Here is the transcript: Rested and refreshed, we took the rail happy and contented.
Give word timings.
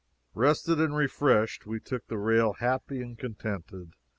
Rested 0.33 0.81
and 0.81 0.95
refreshed, 0.95 1.67
we 1.67 1.79
took 1.79 2.07
the 2.07 2.17
rail 2.17 2.53
happy 2.53 3.03
and 3.03 3.15
contented. 3.15 3.93